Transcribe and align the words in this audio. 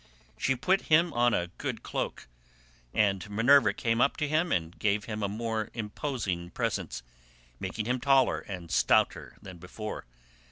She 0.35 0.55
put 0.55 0.81
him 0.89 1.13
on 1.13 1.35
a 1.35 1.49
good 1.59 1.83
cloak, 1.83 2.27
and 2.91 3.29
Minerva 3.29 3.71
came 3.71 4.01
up 4.01 4.17
to 4.17 4.27
him 4.27 4.51
and 4.51 4.75
gave 4.79 5.05
him 5.05 5.21
a 5.21 5.29
more 5.29 5.69
imposing 5.75 6.49
presence, 6.49 7.03
making 7.59 7.85
him 7.85 7.99
taller 7.99 8.39
and 8.39 8.71
stouter 8.71 9.37
than 9.43 9.59
before. 9.59 10.07